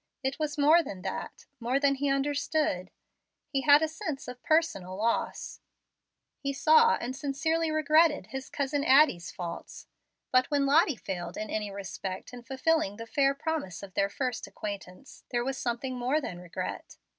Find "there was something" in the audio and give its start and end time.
15.29-15.95